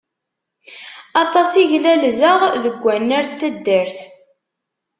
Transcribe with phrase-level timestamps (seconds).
[1.23, 3.97] Aṭas i glalzeɣ deg wannar n taddart.